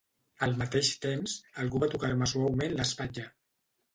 Al 0.45 0.53
mateix 0.61 0.87
temps, 1.03 1.35
algú 1.63 1.83
va 1.85 1.91
tocar-me 1.93 2.29
suaument 2.33 2.75
l'espatlla. 2.79 3.27